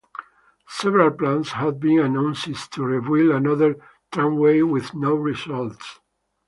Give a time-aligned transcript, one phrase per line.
[0.67, 3.75] Several plans have been announced to rebuild another
[4.11, 5.99] tramway with no results.